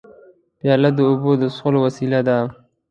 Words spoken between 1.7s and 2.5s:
وسیله ده.